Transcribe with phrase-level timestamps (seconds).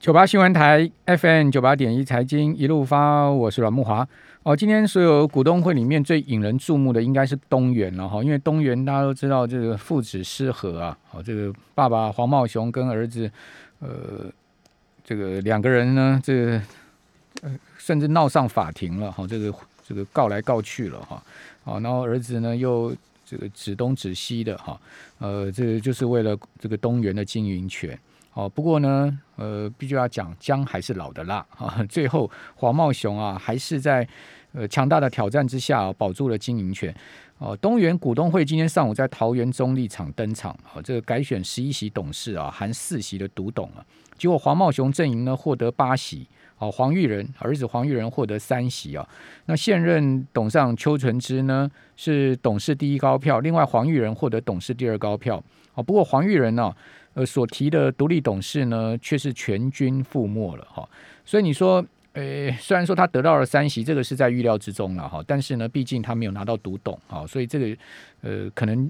[0.00, 4.06] 九八新闻台 FM 九八点一财经一路发，我是阮木华。
[4.44, 13.28] 哦，今天所有股东会里面最引人注目的应该是东元了哈，因为东元大家都知道这个父子失和啊，哦，这个爸爸黄茂雄跟儿子，
[13.80, 14.26] 呃，
[15.04, 16.62] 这个两个人呢，这个
[17.42, 19.52] 呃，甚至闹上法庭了哈，这个
[19.84, 21.20] 这个告来告去了哈，
[21.64, 22.94] 哦，然后儿子呢又
[23.26, 24.80] 这个指东指西的哈，
[25.18, 27.98] 呃，这就是为了这个东元的经营权。
[28.38, 31.84] 哦，不过呢，呃，必须要讲姜还是老的辣 啊。
[31.88, 34.06] 最后黄茂雄啊，还是在
[34.52, 36.94] 呃强大的挑战之下保住了经营权。
[37.38, 43.84] 哦，东元股东会今天上午在桃园中立场登场，哦，这个改选十一席董事啊，含四席的独董啊。
[44.16, 46.24] 结果黄茂雄阵营呢获得八席，
[46.58, 49.04] 哦，黄玉仁儿子黄玉仁获得三席啊。
[49.46, 55.42] 那现任董事邱纯之呢是董事第一高票，另外黄玉仁获得董事第二高票。
[55.74, 56.72] 哦，不过黄玉仁呢。
[57.18, 60.88] 呃，所提的独立董事呢，却是全军覆没了哈。
[61.24, 67.76] 所以你说，呃，虽然说他得到了三席，这个是在预料之中了哈，但是呢，毕竟他没有拿到独董啊，所以这个
[68.20, 68.88] 呃，可能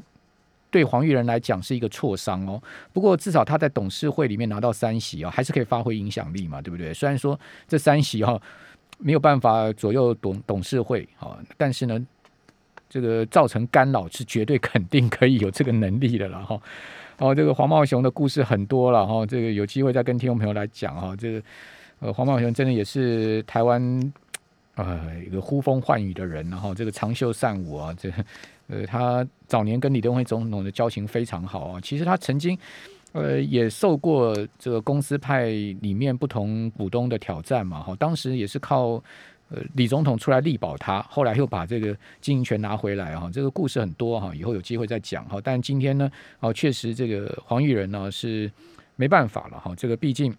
[0.71, 2.63] 对黄玉仁来讲是一个挫伤哦。
[2.93, 6.93] 不过至少他在董事会里面拿到三席啊，还是可以发挥影响力嘛，对不对？
[6.93, 8.39] 虽然说这三席哈
[8.99, 11.99] 没有办法左右董董事会啊，但是呢，
[12.91, 16.61] 这个造成干扰是绝对肯定可以有这个能力的了哈。
[17.19, 21.15] 哦这个黄茂雄的故事很多了哈，这个有机会再跟听众朋友来讲哈。
[21.17, 21.43] 这个
[22.01, 24.13] 呃，黄茂雄真的也是台湾
[24.77, 28.09] 呃一个呼风唤雨的人，然后这个长袖善舞啊，这
[28.69, 31.81] 呃他早年跟李登辉总统的交情非常好啊。
[31.81, 32.57] 其实他曾经
[33.13, 39.03] 呃也受过这个公司派里面不同股东的挑战嘛，哈，当时也是靠。
[39.51, 45.41] 呃，李总统出来力保他，后来又把这个经营权拿回来哈，这个故事很多哈，以后有机会再讲哈。
[45.43, 46.11] 但今天呢，
[46.41, 48.53] 哦，确实这个黄玉仁呢是
[48.97, 50.37] 没办法了哈，这个毕竟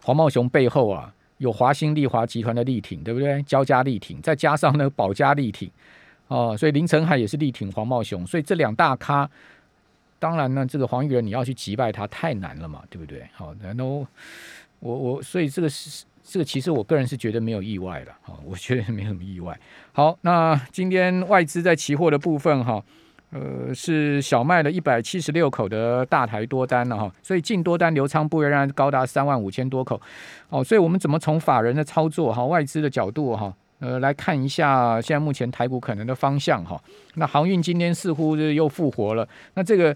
[0.00, 3.42] 黄茂雄背后啊有华兴利华集团的力挺，对不对？
[3.42, 5.68] 交加力挺，再加上呢保家力挺
[6.28, 9.28] 哦，所以林成海也是力挺黄茂雄，所以这两大咖，
[10.20, 13.26] 当然呢，这个黄玉仁你要去击败他太难了嘛，对不对？
[13.32, 14.06] 好，然后
[14.78, 16.04] 我我所以这个是。
[16.26, 19.56] 这个其实我个人是觉得没有意外的，哈，我觉得没什么意外。
[19.92, 22.82] 好，那今天外资在期货的部分，哈，
[23.30, 30.00] 呃，是小麦的一百七十六口的大台多单了，哈，所以净多单流仓部仍然高达三万五千多口。
[30.48, 36.82] 哦，所以我们怎么从法人的操作，哈，外资的角度，哈，呃，来看一下现在目前台股可能的方向，哈。
[37.16, 39.94] 那航运今天似乎是又复活了，那这个。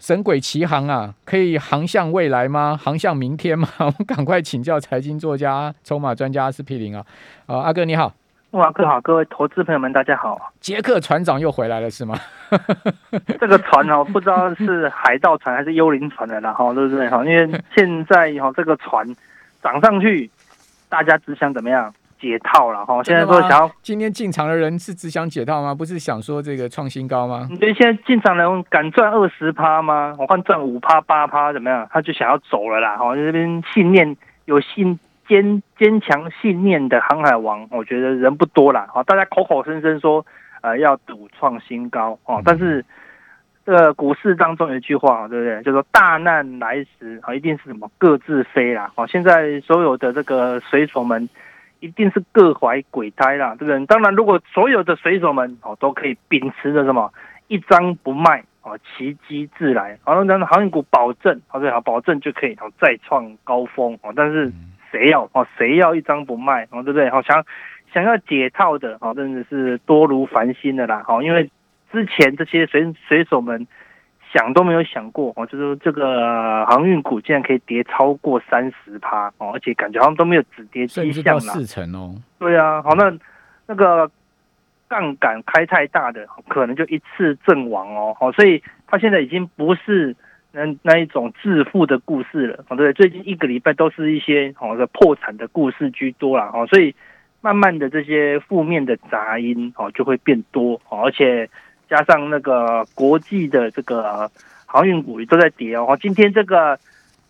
[0.00, 2.74] 神鬼奇航啊，可以航向未来吗？
[2.82, 3.68] 航向明天吗？
[3.78, 7.04] 我们赶快请教财经作家、筹码专家斯皮林啊！
[7.46, 8.10] 啊，阿哥你好，
[8.52, 10.52] 哇哥好，各位投资朋友们大家好。
[10.58, 12.18] 杰克船长又回来了是吗？
[13.38, 17.06] 这个船哦，不知道是海盗船还是幽灵船的啦，哈，对不对？
[17.10, 19.06] 哈，因为现在哈这个船
[19.62, 20.30] 涨上去，
[20.88, 21.92] 大家只想怎么样？
[22.20, 25.74] 解套了哈，现在说想要今天进场的人是只想解套吗？
[25.74, 27.48] 不是想说这个创新高吗？
[27.50, 30.14] 你觉得现在进场人敢赚二十趴吗？
[30.18, 31.88] 我看赚五趴八趴怎么样？
[31.90, 32.98] 他就想要走了啦。
[32.98, 34.14] 哈，这边信念
[34.44, 38.86] 有信坚坚强信念的航海王，我觉得人不多啦。
[38.92, 40.24] 哈，大家口口声声说
[40.60, 42.84] 呃要赌创新高哦，但是
[43.64, 45.62] 这个股市当中有一句话，对不对？
[45.62, 48.92] 就说大难来时啊，一定是什么各自飞啦。
[48.94, 51.26] 好，现在所有的这个水手们。
[51.80, 53.86] 一定是各怀鬼胎啦，对不对？
[53.86, 57.12] 当然，如果所有的水手们哦都可以秉持着什么
[57.48, 64.12] 一张不卖哦，奇迹自来，好，那航运股保证，好对好，保证就可以哦再创高峰哦。
[64.14, 64.52] 但是
[64.90, 67.10] 谁要哦谁要一张不卖哦，对不对？
[67.10, 67.44] 好想
[67.92, 71.50] 想要解套的哦，真的是多如繁星的啦，好，因为
[71.90, 73.66] 之前这些水水手们。
[74.32, 81.40] 想都没有想过哦，就是这个航运股竟然可以跌超过三十趴哦，而且感觉好像都没有止跌迹象了。
[81.40, 82.14] 四成哦。
[82.38, 83.12] 对啊，好那
[83.66, 84.08] 那个
[84.88, 88.14] 杠杆开太大的，可能就一次阵亡哦。
[88.18, 90.14] 好，所以他现在已经不是
[90.52, 92.64] 那那一种致富的故事了。
[92.68, 96.44] 哦，对，最近一个礼拜都是一些哦的破产的故事居多了。
[96.54, 96.94] 哦，所以
[97.40, 101.50] 慢慢的这些负面的杂音哦就会变多哦，而且。
[101.90, 104.30] 加上那个国际的这个
[104.64, 105.98] 航运股也都在跌哦。
[106.00, 106.78] 今天这个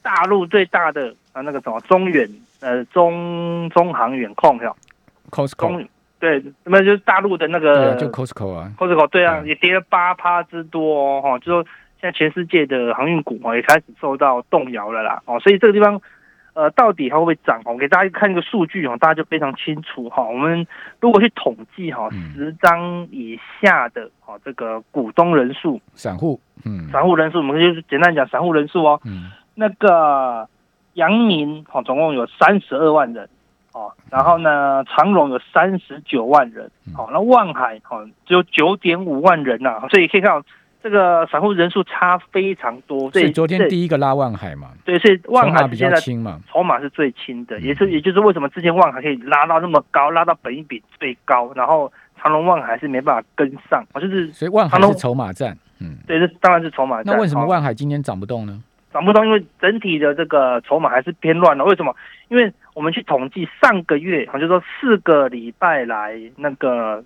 [0.02, 2.28] 大陆最大的啊那个什么中远
[2.60, 4.76] 呃中中航远控哈
[5.30, 5.86] ，Costco
[6.18, 11.22] 对，那么就是大陆的那个就 Costco 啊，Costco 对啊，也跌了八趴之多哦。
[11.22, 11.64] 哈，就说
[12.00, 15.22] 现在全世界的航运股哦也开始受到动摇了啦。
[15.24, 16.00] 哦，所以这个地方。
[16.52, 17.60] 呃，到底它会不会涨？
[17.64, 20.22] 我给大家看一个数据哦，大家就非常清楚哈。
[20.22, 20.66] 我们
[21.00, 29.00] 如果去统计哈，十张以下的哈这个股东人数，散户，嗯，散户人数，我们就是简单讲散户人数哦。
[29.04, 30.48] 嗯，那个
[30.94, 33.28] 阳明哈，总共有三十二万人
[33.72, 40.44] 哦，然后呢，长荣有三十九万人，好，那万海哈只有九点五万人呐，所以可以看到
[40.82, 43.10] 这个散户人数差非常多。
[43.10, 57.14] 所以昨天第一个拉万海嘛，对，所以万海比较轻嘛，筹码是最轻的，也是也就是为什么之前万海可以拉到那么高，拉到本一比最高，然后长隆万海是没办法跟上，就是所以万海是筹码战，嗯，对，这当然是筹码战。
[57.14, 58.62] 那为什么万海今天涨不动呢？
[58.92, 61.64] 涨不动，因为整体的这个筹码还是偏乱的。
[61.64, 61.94] 为什么？
[62.28, 67.00] 因为我们去统计上个月，啊，就说四个礼拜来那个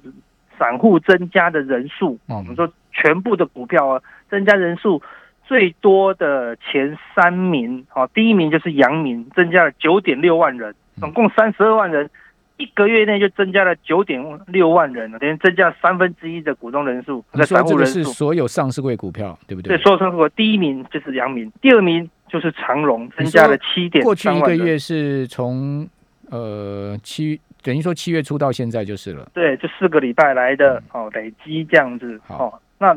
[0.59, 5.03] 散户增加的人数，啊，我们说全部的股票啊增加人数
[5.47, 12.09] 最多的前三名，啊，第一名就是阳明，增加了九点六万人，总共三十二万人。
[12.57, 17.25] 一个月内就增加了九点六万人了，等于增加三分之一的股东人数。
[17.33, 19.77] 你说这个是所有上市柜股票，对不对？
[19.77, 24.05] 对，所有上市股第一名就是阳明，第二名就是长荣，增加了七点。
[24.05, 25.85] 过去一个月是从
[26.31, 29.29] 呃七，等于说七月初到现在就是了。
[29.35, 32.21] 对，就四个礼拜来的哦，累积这样子。
[32.29, 32.97] 好，那。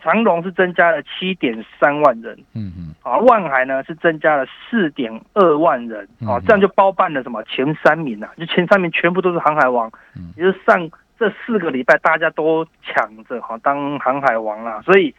[0.00, 10.88] 长隆是增加了七点三万人，嗯嗯，啊，万海呢是增加了四点二万人，啊，这样就包办了什么前三名啊，就前三名全部都是航海王，嗯，也就是上
[11.18, 15.12] 这四个礼拜大家都抢着哈当航海王啦，所以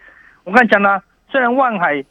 [0.45, 2.01] 我刚才讲呢，虽然万海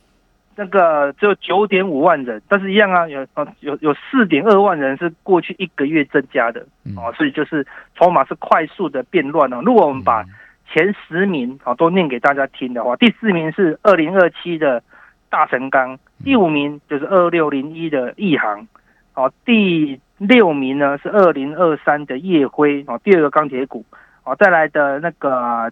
[0.61, 6.61] 那个只有九点五万人，但是一样啊，有啊有有四点二万人是过去一个月增加的，
[6.97, 7.65] 哦，所以就是
[7.97, 9.63] 筹码是快速的变乱了。
[9.63, 10.25] 如果我们把
[10.69, 14.83] 前十名啊，都念给大家听的话，第四名是二零二七的
[15.31, 18.67] 大成钢，第五名就是二六零一的亿航，
[19.15, 23.85] 哦，第六名呢是二零二三的叶辉，哦，第二个钢铁股，
[24.25, 25.71] 哦，再来的那个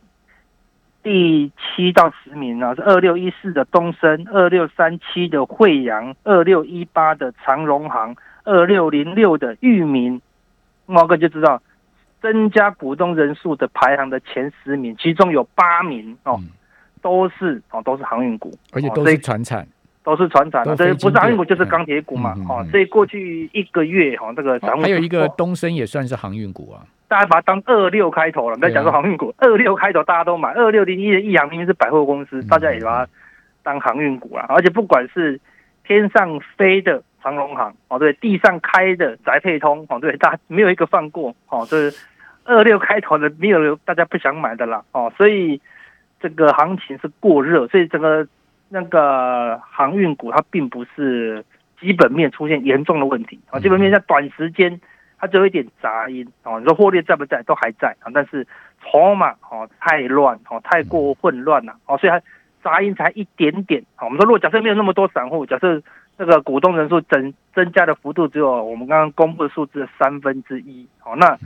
[1.07, 10.21] 第七到十名呢是二六一四的东升，二六三七的惠阳，二六一八的长荣行，二六零六的裕民，
[10.87, 11.63] 毛哥就知道。
[12.23, 16.41] 增加股东人数的排行的前十名，其中有八名哦，
[17.01, 19.65] 都是哦都是航运股，而且都是船产，
[20.03, 33.11] 都是船产，这不是航运股就是钢铁股嘛，哦，所以过去一个月哈，这个还有一个东升也算是航运股啊，大家把它当二六开头了，不要讲说航运股，二六开头大家都买，二六零一的亿航明明是百货公司，大家也把它
[33.63, 35.41] 当航运股了，而且不管是
[35.85, 37.03] 天上飞的。
[37.23, 42.07] 长隆航哦，对，地上开的宅配通哦，对，大家没有一个放过哦，就是
[42.45, 45.61] 二六开头的，没有大家不想买的啦哦，所以
[46.21, 48.25] 这个行情是过热，所以整个
[48.69, 51.45] 那个航运股它并不是
[51.81, 54.81] 基本面出现严重的问题啊，基本面在短时间
[55.19, 58.47] 它只有一点杂音哦，你说货列在不在都还在啊，但是
[58.83, 62.21] 筹码哦太乱哦，太过混乱了哦，所以它
[62.63, 64.05] 杂音才一点点啊。
[64.05, 65.83] 我们说如果假设没有那么多散户，假设
[66.19, 71.39] 这个股东人数增增加的幅度只有我们刚刚公布的数字三分之一，好，那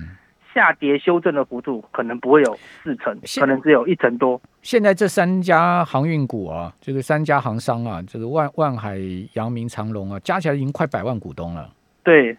[0.52, 4.40] 下跌修正的幅度可能不会有四成，可能只有一成多。
[4.62, 8.99] 现在这三家航运股啊，这个三家航商啊，这个万万海、
[9.34, 11.70] 阳明、长隆啊，加起来已经快百万股东了。
[12.02, 12.37] 对，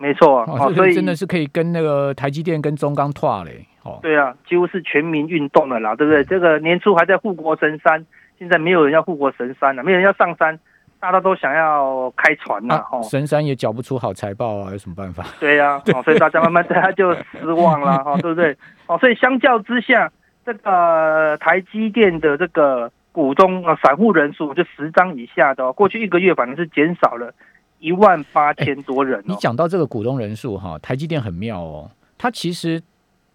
[0.00, 0.44] 没错，
[0.74, 3.64] 所以真的是可以跟那个台积电跟中钢拓嘞。
[3.82, 6.24] 哦，对啊，几乎是全民运动了啦，对不对？
[6.24, 8.04] 这个年初还在护国神山，
[8.38, 10.58] 现在没有人要护国神山了，没有人要上山。
[10.98, 13.00] 大家都想要开船呐，哈！
[13.00, 15.24] 神山也缴不出好财报啊，有什么办法？
[15.40, 18.54] 对呀， 哦，所以大家慢慢大家就失望了，哈， 对不对？
[18.86, 20.12] 哦，所以相较之下，
[20.44, 27.32] 这个台积电的这个股东啊，散户人数就十张以下的，过去一个月反正是减少了
[27.80, 29.20] 一万八千多人。
[29.26, 32.80] 你讲到这个股东人数哈，台积电很妙哦，它其实。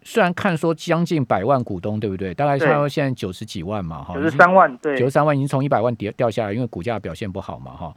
[0.08, 2.32] 虽然看说将近百万股东，对不对？
[2.32, 7.92] 大概差不多现在九十几万嘛，哈，九十三万，对，九十三万已经从一百万跌掉下来，因为股价表现不好嘛，哈。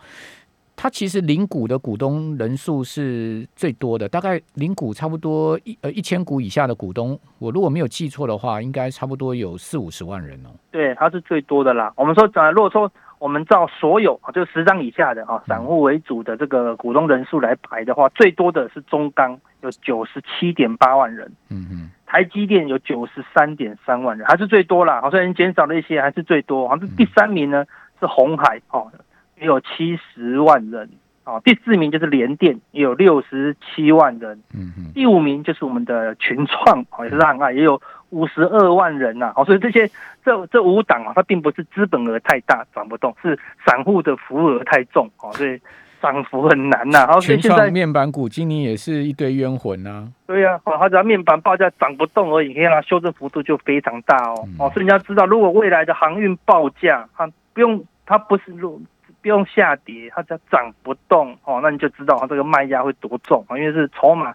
[0.75, 10.49] 它其实零股的股东人数是最多的，大概零股差不多一呃一千股以下的股东，我如果没有记错的话，应该差不多有四五十万人哦。
[10.71, 11.93] 对，它是最多的啦。
[11.95, 21.31] 我们说，呃，如果说我们照所有就十张以下的啊，散户为主的这个股东人数来排的话，最多的是中钢，有九十七点八万人。
[21.51, 21.91] 嗯嗯。
[22.07, 25.01] 台积电有九十三点三万人，还是最多啦。
[25.03, 26.67] 好，虽然减少了一些，还是最多。
[26.67, 27.67] 好，像第三名呢
[28.01, 28.91] 是红海，哦，
[29.39, 30.89] 也有七十万人。
[31.25, 34.43] 哦，第四名就是联电，也有六十七万人。
[34.55, 34.93] 嗯嗯。
[34.95, 37.79] 第五名就是我们的群创，哦，也是很爱，也有
[38.11, 39.33] 五十二万人呐。
[39.37, 39.89] 哦，所以这些
[40.25, 45.11] 这这五档啊，它并不是资本额太大涨不动，是散户的浮额太重。
[45.21, 45.61] 哦，所以。
[46.01, 50.07] 涨幅很难呐，然后现在面板股今年也是一堆冤魂呐。
[50.29, 54.47] 对呀，哦它只要面板报价涨不动而已，你看它修正幅度就非常大哦。
[54.61, 58.81] 哦，所以你要知道，如果未来的航运报价，它不用，它不是不
[59.21, 64.33] 不用下跌，它只要涨不动哦，那你就知道它这个卖压会多重啊，因为是筹码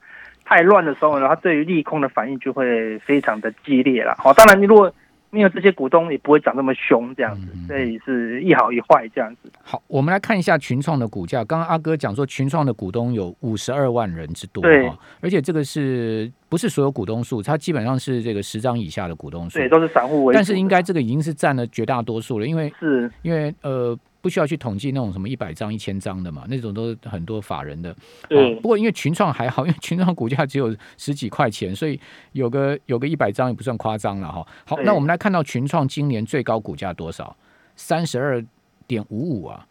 [0.53, 4.15] 太乱的时候呢，它对于利空的反应就会非常的激烈了。
[4.23, 4.93] 哦，当然你如果
[5.31, 9.51] 没有这些股东，也不会涨那么凶这样子，所以是一好一坏这样子。
[9.63, 11.43] 好，我们来看一下群创的股价。
[11.43, 14.87] 刚刚阿哥讲说，群创的股东有五十二万人之多，对，
[15.21, 17.41] 而且这个是不是所有股东数？
[17.41, 20.35] 它基本上是这个十张以下的股东数，对，都是散户为主。
[20.35, 23.97] 但是应该这个已经是占了绝大多数了，因为是因为呃。
[24.23, 27.93] 不需要去统计那种什么一百张、一千张的嘛，那种都是很多法人的。
[28.29, 28.55] 对。
[28.61, 31.99] 不过因为群创还好， 因为群创股价只有十几块钱，所以
[32.31, 34.47] 有个有个一百张也不算夸张了哈。
[34.65, 37.35] 好，那我们来看到群创今年最高股价多少？
[37.75, 38.41] 三十二
[38.87, 39.67] 点五五啊。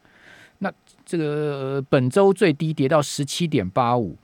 [0.59, 0.71] 那
[1.07, 4.19] 这个本周最低跌到十七点八五，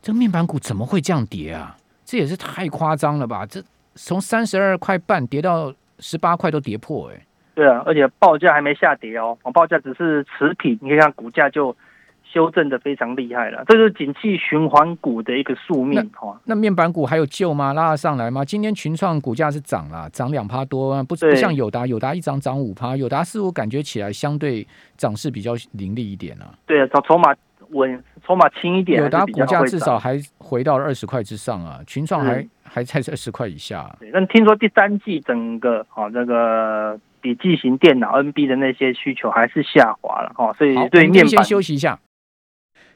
[0.00, 1.76] 这个面板股怎么会这样跌啊？
[2.04, 3.44] 这也是太夸张了吧？
[3.44, 3.60] 这
[3.96, 7.26] 从三十二块半跌到十八块都跌破哎。
[7.54, 11.76] 对啊，而且报价还没下跌哦，报价只是持平，你看股价就
[12.24, 16.36] 修正的非常厉害了，这是景气循环股的一个宿命哈。
[16.44, 17.72] 那面板股还有救吗？
[17.72, 18.44] 拉得上来吗？
[18.44, 26.52] 今天群创股价是涨了，涨两趴多，不不像友达，友达一涨涨五趴，友达似乎感觉起来相对涨势比较凌厉一点啊。
[26.66, 27.32] 对啊，筹筹码
[27.70, 33.94] 稳，筹码轻一点，友达股价至少还回到了二十块之上啊，群创还还在二十块以下。
[34.00, 36.98] 对，但听说第三季整个哦那个。
[37.24, 41.98] 笔记型电脑 NB 的那些需求还是下滑了哈，所以对面先休息一下。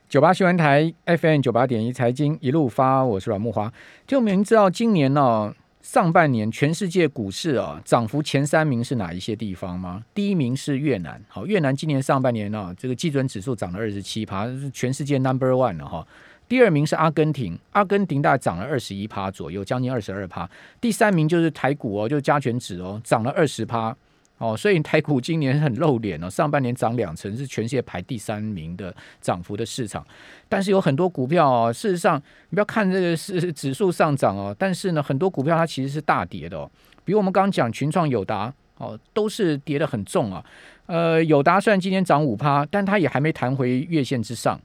[0.06, 3.72] 九八新闻台 FM 九八点一财经一路发，我是阮木华。
[4.06, 10.04] 就明知道，今年呢上半年全世界股市啊涨幅前三名是哪一些地方吗？
[10.12, 16.06] 第一名是越南，好，越南今年上半年呢这个基准指数涨了二十七趴，是全世界 Number One 了哈。
[16.46, 20.46] 第二名是阿根廷，阿根廷大概涨了二十一趴左右，将近二十二趴。
[20.82, 23.96] 第三名就是台股哦，就是加权指哦，涨了二十趴。
[24.38, 30.06] 哦，所以台股今年很露脸哦，上半年涨两成，是全世界排第三名的涨幅的市场。
[30.48, 32.16] 但是有很多股票哦，事实上
[32.50, 36.70] 你不要看这个是指数上涨哦，但是呢，很多股票它其实是大跌的哦。
[37.04, 40.44] 比如我们刚刚讲群创、友达哦，都是跌的很重啊。
[40.86, 44.60] 呃，友达虽然今天涨五趴，但它也还没弹回月线之上。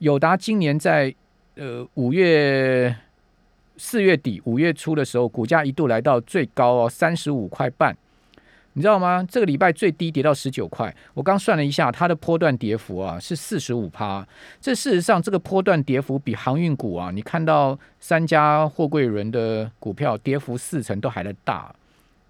[0.00, 1.12] 友达今年在
[1.56, 2.94] 呃五月
[3.78, 7.96] 四月底、五月初的时候，股价一度来到最高哦，三十五块半。
[8.76, 9.24] 你知道吗？
[9.30, 10.94] 这个礼拜最低跌到十九块。
[11.14, 14.26] 我刚算了一下，它的波段跌幅啊是四十五趴。
[14.60, 21.72] 这事实上，这个波段跌幅比航运股啊，你看到三家货柜轮的股票跌幅四成都还来大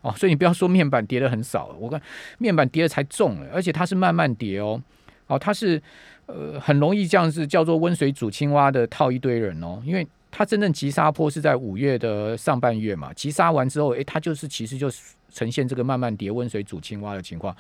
[0.03, 0.13] 哦。
[0.17, 2.01] 所以你不要说面板跌的很少，我看
[2.37, 4.81] 面板跌的才重，而且它是慢慢跌哦。
[5.27, 5.81] 哦，它是
[6.27, 15.15] 呃很容易这样子叫做温水煮青蛙的套一堆人哦，因为它真正急杀坡是在五月的上半月嘛，急杀完之后，诶，它就是其实就是。
[15.35, 17.53] 呈现这个慢慢叠温水煮青蛙的情况，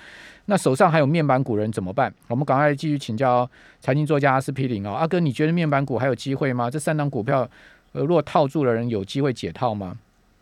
[0.44, 2.14] 那手上还有面板股人怎么办？
[2.28, 3.50] 我们赶快继续请教
[3.80, 6.70] 财经作家阿司匹林哦，阿哥，你觉得面板股还有机会吗？
[6.70, 7.40] 这三档股票，
[7.90, 9.96] 呃，如果套住的人有机会解套吗？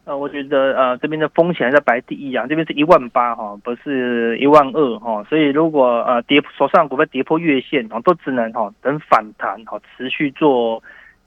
[0.05, 10.83] 呃，我觉得呃，这边的风险在排第一啊，这边是一万八哈，不是一万二哈，所以如果呃跌手上股票跌破月线哦，都只能哈等反弹哈，持续做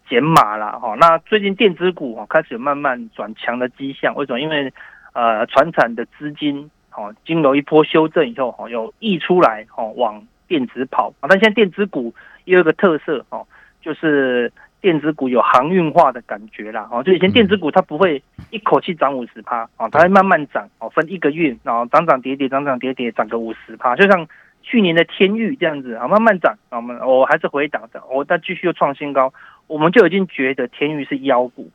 [0.07, 0.95] 减码了哈。
[0.99, 4.39] 那最近电子股哈开始有慢慢转强的迹象，为什么？
[4.39, 4.71] 因为
[5.13, 11.27] 呃，船产的资金，哦，经过一波修正以后，哦，有溢出来，哦，往电子跑啊。
[11.29, 13.47] 但现在电子股也有一个特色，哦，
[13.81, 24.27] 就是电子股有航运化的感觉啦，哦，就以前电子股它不会一口气涨五十趴，哦，它会慢慢涨，哦，分一个月，然后涨涨跌跌，涨涨跌跌，涨个五十趴，就像
[24.61, 29.33] 去年的天域这样子，啊，慢慢涨，啊，我们我还是回档的，我再继续又创新高，
[29.67, 31.69] 我们就已经觉得天域是妖股。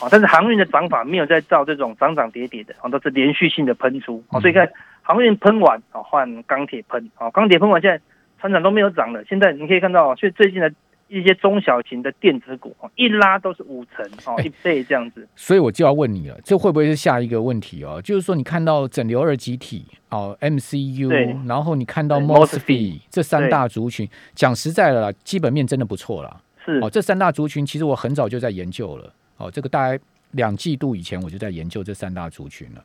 [0.00, 4.66] 哦，但是航运的涨法没有在造这种涨涨跌跌的，哦，都是连续性的喷出，哦，所以看
[5.02, 8.00] 航运喷完，哦，换钢铁喷，哦，钢铁喷完，现在
[8.40, 9.22] 船长都没有涨了。
[9.28, 10.72] 现在你可以看到，所以最近的
[11.08, 15.28] 一些中小型的电子股，哦，一拉都是五成，哦，一倍这样子。
[15.36, 18.00] 所以我就要问你了，这会不会是下一个问题哦？
[18.02, 26.40] 就是说，你看到整流二极体，哦，MCU，然后你看到 Mosfet 这三大族群，讲实在的啦，基本面真的不错了。
[26.64, 29.12] 是哦，这三大族群其实我很早就在研究了。
[29.36, 29.98] 哦，这个大概
[30.30, 32.84] 两季度以前我就在研究这三大族群了。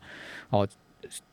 [0.50, 0.68] 哦，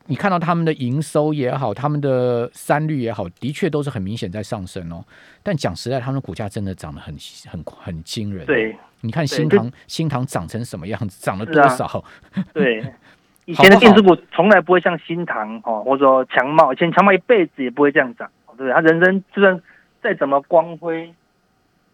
[0.06, 5.04] 你看到他们的营收也好，他们的三率也好，的确都是很明显在上升哦。
[5.42, 7.14] 但讲实在，他们的股价真的涨得很
[7.48, 8.46] 很很惊人。
[8.46, 12.04] 对，你看新塘新塘涨成什么样子，涨了多少？
[12.54, 12.84] 对，
[13.46, 18.72] 以前的电子股从来不会像新塘哦，或者说强茂，以前强茂一辈子也不会这样涨，对不对？
[18.72, 19.60] 他人生就算
[20.02, 21.12] 再怎么光辉。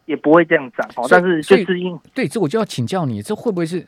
[0.05, 3.85] 也不会这样涨哦，但是就是因对这我就要请教你，这会不会是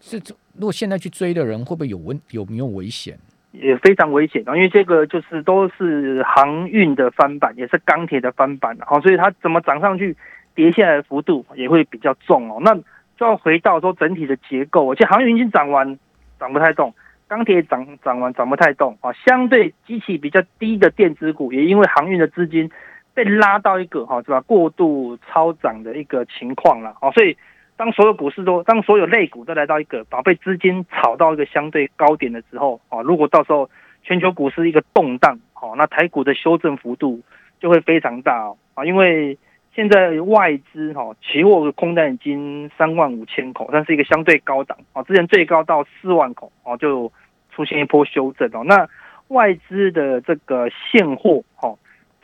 [0.00, 0.20] 是
[0.54, 3.18] 如果现在去追的人会不会有危有没有危险？
[3.52, 10.14] 也非常危险哦，因为这个就是都是航运的翻版，也是钢铁的翻版，好，所以它怎么涨上去，
[10.54, 12.58] 跌下来的幅度也会比较重哦。
[12.60, 12.74] 那
[13.18, 15.98] 就要回到说整体的结构，而且航运已经涨完，
[16.38, 16.92] 涨不太动，
[17.28, 19.10] 钢铁涨涨完涨不太动啊。
[19.24, 22.70] 相对机器比较低的电子股，也因为航运的资金
[23.16, 24.40] 被拉到一个哈是吧？
[24.42, 27.36] 过度超涨的一个情况了哦，所以。
[27.78, 33.68] 当所有股市都，当所有类股都来到一个把被资金炒到一个相对高点的时候，啊，如果到时候
[34.02, 37.20] 全球股市一个动荡，哦，那台股的修正幅度
[37.60, 39.36] 就会非常大，啊，因为
[39.74, 47.12] 现在外资哈期货的空单已经三万五千口，但是一个相对高档，啊，之前最高到四万口，哦，就
[47.54, 48.88] 出现一波修正哦，那
[49.28, 51.74] 外资的这个现货，哈，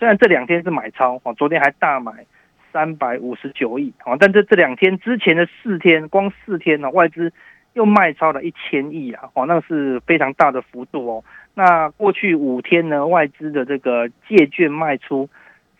[0.02, 2.12] 虽然这两天是买超，哦，昨天还大买。
[2.72, 4.16] 三百五十九亿啊！
[4.18, 7.30] 但这这两天之前的四天，光四天呢，外资
[7.74, 9.28] 又卖超了一千亿啊！
[9.34, 11.24] 哦，那是非常大的幅度哦。
[11.54, 15.28] 那过去五天呢，外资的这个借券卖出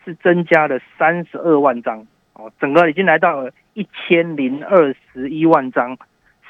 [0.05, 5.97] 是增加了三十二万张哦，整个已经来到了一千零二十一万张。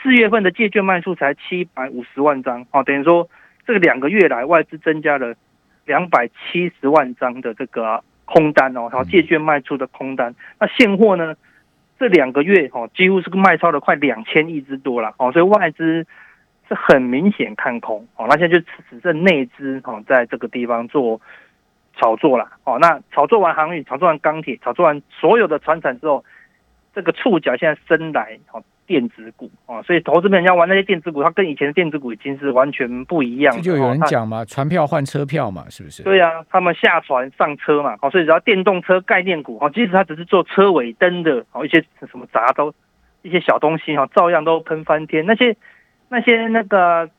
[0.04, 3.30] 四月份的借券卖出才七百五十万张哦，等于说
[3.66, 5.34] 这个两个月来外资增加了
[5.86, 8.04] 两百七十万张的这个。
[8.26, 11.36] 空单哦，然后借券卖出的空单，那现货呢？
[12.00, 16.08] 这两个月哦，几乎是卖超了快两千亿之多了哦，所以外资
[16.68, 18.26] 是很明显看空哦。
[18.30, 21.20] 那现在就只剩内资哦，在这个地方做
[21.98, 22.80] 炒作了哦。
[22.80, 26.24] 那炒作完航运，炒作完钢铁，炒作完所有的船产之后，
[26.96, 28.64] 这个触角现在伸来哦。
[28.86, 33.62] 电子股啊，所以投资人要玩那些电子股，它跟以前的电子股已经是完全不一样。
[33.62, 36.04] 就有人讲嘛，船票换车票嘛，是不是？
[36.04, 42.74] 对啊，他们下船上车嘛，好，所以只要电动车概念股，啊，即使它只是做车尾灯的，哦，一些什么杂都
[43.22, 45.26] 一些小东西哈，照样都喷翻天。
[45.26, 45.56] 那些
[46.10, 47.10] 那些那个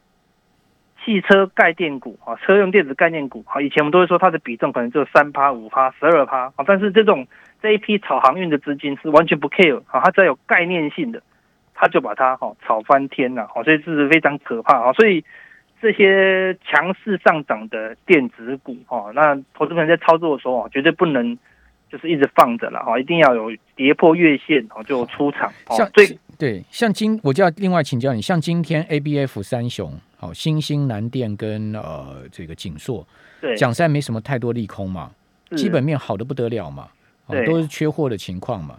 [1.04, 7.26] 汽车概念股啊，车用电子概念股啊，以前我们都会说它的比重可能只有三趴、五趴、十二趴啊，但是这种
[7.62, 11.22] 这一批炒航运的资金是完全不 care 啊，它只要有概念性的。
[11.74, 14.92] 他就把它哈炒翻天了，好，所以这是非常可怕啊！
[14.92, 15.22] 所以
[15.82, 21.36] 这些强势上涨的电子股哈，那投资人在操作的时候啊，绝对不能
[21.90, 25.52] 就是一直放着了哈，一定要有跌破月线哦就出场。
[25.70, 33.06] 像对对，像今我就要另外请教你，像今天 A B F 三雄，好，新兴南电跟呃这个景硕，
[33.40, 35.10] 对，讲实在没什么太多利空嘛，
[35.56, 36.88] 基本面好的不得了嘛，
[37.28, 38.78] 对，都是缺货的情况嘛，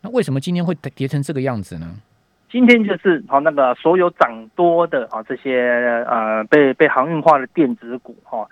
[0.00, 1.96] 那为什么今天会跌成这个样子呢？
[2.52, 8.46] 今天就是好那个所有涨多的啊这些呃被被航运化的电子股哈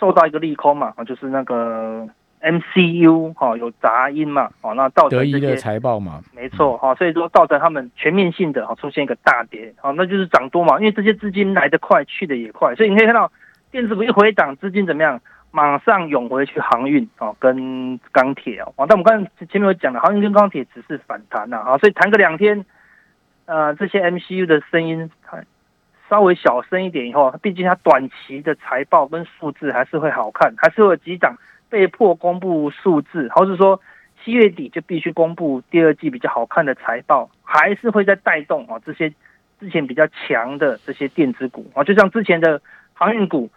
[0.00, 2.08] 受到一个利空嘛啊就是那个
[2.40, 13.30] MCU 哈有杂音嘛哦那造成这些财报嘛没错哈所以说造成他们全面性的哈出现一个大跌好那就是涨多嘛因为这些资金来得快去的也快所以你可以看到
[13.70, 15.20] 电子股一回涨资金怎么样
[15.50, 22.64] 马上涌回去航运哦跟钢铁哦但我们刚才前面有讲了航运跟钢铁只是反弹呐啊所以弹个两天。
[23.46, 25.10] 呃，这些 MCU 的声音
[26.08, 31.36] 稍微小声一点以后，毕竟它短期的财报跟数字还是会好看，还是有几档
[31.68, 33.80] 被迫公布数字，或者说
[34.22, 39.12] 七月底就必须公布第二季比较好看的财报，还是会在带动啊这些
[39.58, 42.60] 之前比较强的这些电子股啊，就像之前的
[42.94, 43.48] 航运股，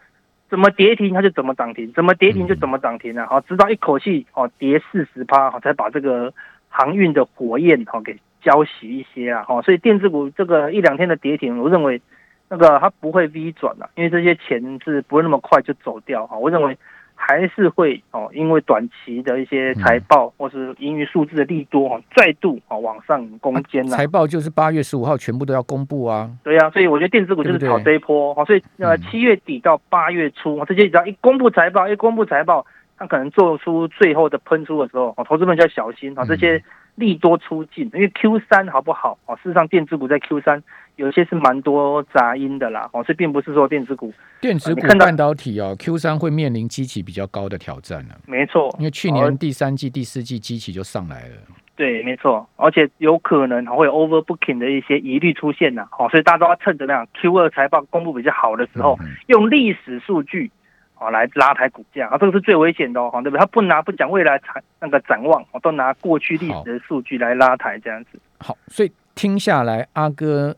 [0.50, 6.34] 怎么跌停它就怎么涨停，怎么跌停就怎么涨停啊，好，直到一口气哦跌四十趴，好才把这个
[6.68, 8.18] 航运的火焰好给。
[8.42, 12.02] 交息一些啊，哈，所以电子股这个一两天的跌停，我认为
[12.50, 16.38] 那个它不会 V 转了，因为这些钱是不会那么快就走掉哈。
[16.38, 16.78] 我认为
[17.14, 23.96] 还是会哦，因为短期的一些财报或是盈余数字的利多哈，再度啊往上攻坚了。
[23.96, 26.32] 财报就是八月十五号全部都要公布啊。
[26.44, 28.46] 对啊，所以我觉得电子股就是炒这一波哈。
[28.46, 32.66] 所以呃，七月底到八月初，这些只要一公布财报，一公布财报，
[32.98, 36.64] 它可能做出最后的喷出的时候，投资们就要小心啊，这些。
[37.00, 39.18] 利多出尽，因为 Q 三好不好？
[39.26, 40.62] 哦，事实上电子股在 Q 三
[40.98, 42.90] 有些是蛮多杂音的啦。
[42.94, 48.14] 哦，所以并不是说电子股，电子股半导体哦，Q 三会面临机器比较高的挑战呢。
[48.28, 51.36] 没错，因为去年第三季、第四季机器就上来了。
[51.76, 55.88] 对，没错，而且有可能会有 overbooking 的一些疑虑出现呢。
[55.98, 60.52] 哦，所以大家都要趁着那样 Q 二财报公布比较好的时候，用历史数据。
[61.00, 63.40] 哦，来拉抬股价啊，这个是最危险的哦，对不对？
[63.40, 68.20] 他不拿不讲未来展那个展望，我都拿过去历史的数据来拉抬这样子。
[68.40, 70.56] 好，所以听下来，阿哥，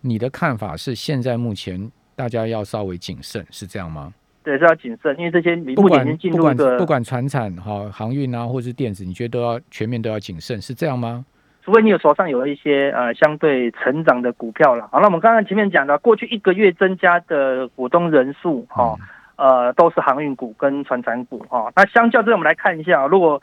[0.00, 4.12] 你的看法是现在目前大家要稍微谨慎，是这样吗？
[4.42, 11.24] 对，是要谨慎，因为这些不管不管不管船产哈航运啊，或者是电子，你觉得都要全面都要谨慎，是这样吗？
[11.64, 14.86] 除非你有手上有一些呃相对成长的股票了。
[14.92, 18.94] 好，那我们刚刚前面讲的，过去一个月增加的股东人数，哈，
[19.36, 21.72] 呃，都是航运股跟船产股，哈。
[21.76, 23.42] 那相较之下，我们来看一下，如果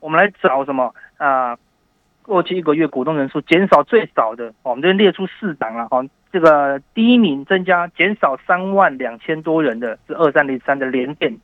[0.00, 1.56] 我们来找什么啊？
[2.26, 6.02] 过去一个月股东人数减少最少的，我们这边列出四档了，哈。
[6.32, 11.36] 这个第一名增加减少三万两千多人的是二三零三的联电。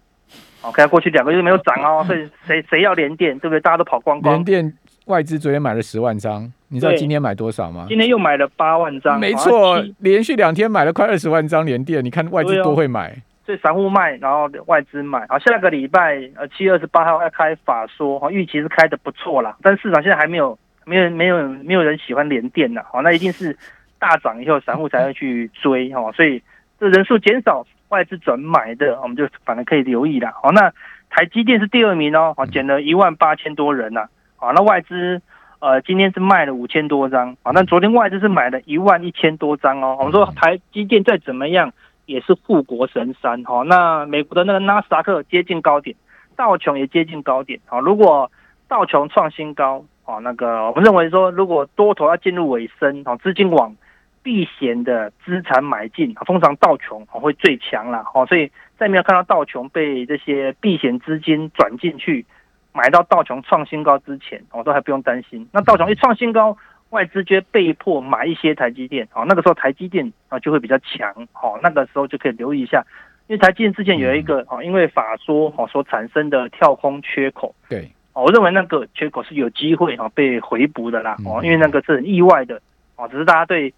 [0.62, 3.60] OK，过去两个月没有涨哦， 所以谁谁要联电，对不对？
[3.60, 4.34] 大家都跑光光。
[4.36, 7.84] 联电外资昨天买了十万张，你知道今天买多少吗？
[7.88, 9.20] 今天又买了八万张。
[9.20, 13.16] 没错，连续两天买了快二十万张联电，你看外资多会买。
[13.50, 15.26] 所以散户卖，然后外资买。
[15.28, 23.58] 好，下个礼拜呃七月二十八号要开法说，哈，预期是开的不错啦，但市场现在还没有没有没有没有人喜欢连电呐，好，那一定是
[23.98, 26.40] 大涨以后散户才会去追，哈，所以
[26.78, 27.66] 这人数减少。
[27.88, 30.30] 外资转买的，我们就反正可以留意了。
[30.40, 30.72] 好，那
[31.10, 34.06] 台积电是第二名哦，好，减了一万八千多人呐。
[34.36, 35.20] 好，那外资
[35.58, 39.96] 呃今天是卖了五千多张，好，那昨天外资是买了一万一千多张哦。
[39.98, 41.72] 我们说台积电再怎么样
[42.10, 45.94] 也是护国神山，好，那美国的那个纳斯达克接近高点，
[46.36, 48.30] 道琼也接近高点，好，如果
[48.68, 53.74] 道琼创新高，好，那个我们认为说如果多头要进入尾声，好，资金往。
[54.22, 62.26] 避险的资产买进，通常道琼哦会最强了哦，所以在没有看到道琼被这些避险资金转进去，
[62.74, 65.48] 买到道琼创新高之前，我都还不用担心。
[65.52, 66.54] 那道琼一创新高，
[66.90, 72.84] 外资就被迫买一些台积电哦，那个时候台积电啊就会比较强哦，那个时候就可以留意一下，
[73.26, 82.60] 因为台积电之前有一个哦，因为法说哦所产生的跳空缺口，对，哦，我认为那个缺口是有机会哦被回补的啦哦，因为那个是很意外的
[82.96, 83.72] 哦，只是大家对。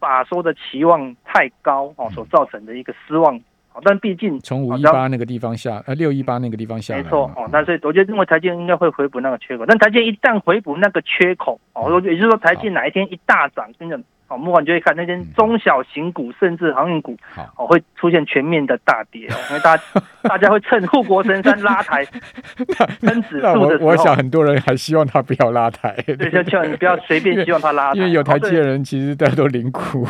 [0.00, 3.40] 法说的期望太高哦，所造成的一个失望哦，
[3.82, 14.00] 但毕竟从五一八那个地方下，呃六一八那个地方下，没错哦，那所以我觉得认为台积应该会回补那个缺口，但台积一旦回补那个缺口哦，也就是说台积哪一天一大涨，真的。
[14.34, 17.16] 好，木管就会看那些中小型股，甚至航运股，
[17.56, 19.76] 哦，会出现全面的大跌哦，因为大
[20.28, 22.04] 大家会趁护国神山拉抬，
[23.00, 30.04] 跟 指数的时候，我想很多人还希望他不要拉抬，对，就叫你不要随便希望他拉抬，因为有台积的人其实大家都领苦，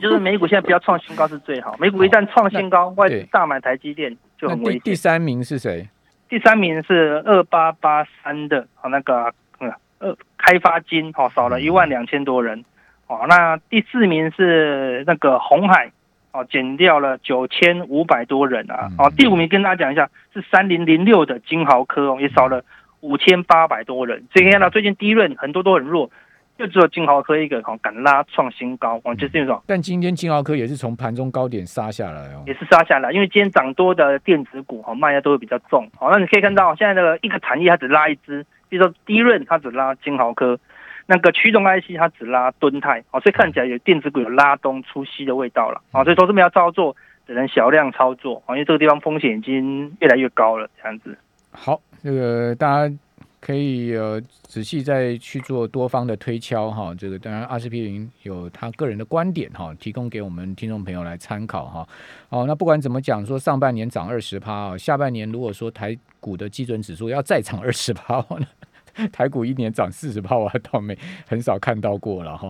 [0.00, 4.80] 就是美股现在不要创新高是最好，美股一旦创新高，外资大买台积电就很危险。
[4.80, 5.86] 第三名是谁？
[6.28, 12.64] 第三名是二八八三的，哦，那个嗯，二开发金，哦，少了一万两千多人。
[13.08, 15.92] 哦，那第四名是那个红海，
[16.32, 18.90] 哦，减掉了九千五百多人啊。
[18.98, 22.64] 哦，第五名跟大家讲一下是三零零六的金豪科哦，也少了
[23.00, 24.24] 五千八百多人。
[24.32, 26.10] 所以看到最近第一轮很多都很弱，
[26.58, 29.62] 就只有金豪科一个哦敢拉创新高，哦，就是这种。
[29.68, 35.88] 但今天金豪科也是从盘中高点杀下来哦，也是杀下来，因为今天涨多的电子股哦卖的都会比较重。
[36.00, 40.58] 哦，那你可以看到现在那个一个产业它只拉一只，比如说第一轮它只拉金豪科。
[41.06, 46.94] 那个驱动 IC 它只拉吨泰，哦，所以看起来有电子股有拉东出西的味道了，啊，所以投资们要操作
[47.26, 51.16] 只能小量操作，啊，因为这个地方风险已经越来越高了，这样子。
[51.52, 52.94] 好，这个大家
[53.40, 61.88] 可以呃仔细再去做多方的推敲哈，这个当然阿司匹林有他个人的观点哈，提供给我们听众朋友来参考哈。
[62.28, 68.24] 好，那不管怎么讲，说上半年涨二十趴啊，下半年如果说台股的基准指数要再涨二十趴？
[69.12, 72.44] 台股一年涨四十趴，我倒没很少看到过了哈。